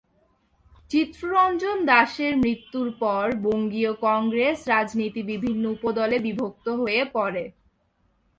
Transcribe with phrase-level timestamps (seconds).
[0.91, 7.43] চিত্তরঞ্জন দাশের মৃত্যুর পর বঙ্গীয় কংগ্রেস রাজনীতি বিভিন্ন উপদলে বিভক্ত হয়ে পড়ে।